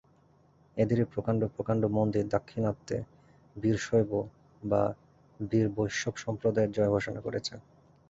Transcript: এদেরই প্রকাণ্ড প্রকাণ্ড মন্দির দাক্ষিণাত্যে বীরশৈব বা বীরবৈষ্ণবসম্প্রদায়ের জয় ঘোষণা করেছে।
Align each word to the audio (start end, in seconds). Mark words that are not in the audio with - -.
এদেরই 0.77 1.05
প্রকাণ্ড 1.13 1.41
প্রকাণ্ড 1.55 1.83
মন্দির 1.97 2.25
দাক্ষিণাত্যে 2.27 2.95
বীরশৈব 3.55 4.11
বা 4.61 4.83
বীরবৈষ্ণবসম্প্রদায়ের 5.39 6.73
জয় 6.73 6.91
ঘোষণা 6.95 7.19
করেছে। 7.21 7.53